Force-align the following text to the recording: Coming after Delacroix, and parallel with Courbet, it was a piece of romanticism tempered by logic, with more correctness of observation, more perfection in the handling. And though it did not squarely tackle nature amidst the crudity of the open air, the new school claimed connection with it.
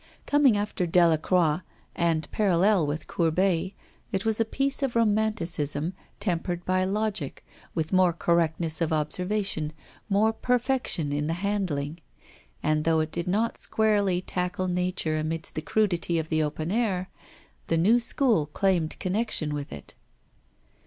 Coming 0.25 0.57
after 0.57 0.87
Delacroix, 0.87 1.61
and 1.95 2.27
parallel 2.31 2.87
with 2.87 3.05
Courbet, 3.05 3.73
it 4.11 4.25
was 4.25 4.39
a 4.39 4.45
piece 4.45 4.81
of 4.81 4.95
romanticism 4.95 5.93
tempered 6.19 6.65
by 6.65 6.83
logic, 6.85 7.45
with 7.75 7.93
more 7.93 8.11
correctness 8.11 8.81
of 8.81 8.91
observation, 8.91 9.71
more 10.09 10.33
perfection 10.33 11.13
in 11.13 11.27
the 11.27 11.33
handling. 11.45 11.99
And 12.63 12.83
though 12.83 12.99
it 13.01 13.11
did 13.11 13.27
not 13.27 13.59
squarely 13.59 14.21
tackle 14.21 14.67
nature 14.67 15.17
amidst 15.17 15.53
the 15.53 15.61
crudity 15.61 16.17
of 16.17 16.29
the 16.29 16.41
open 16.41 16.71
air, 16.71 17.11
the 17.67 17.77
new 17.77 17.99
school 17.99 18.47
claimed 18.47 18.97
connection 18.97 19.53
with 19.53 19.71
it. 19.71 19.93